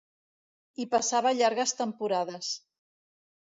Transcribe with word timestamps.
Hi 0.77 0.85
passava 0.93 1.35
llargues 1.41 1.75
temporades. 1.83 2.51